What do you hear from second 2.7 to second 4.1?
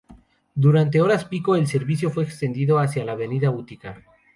hacia la Avenida Utica.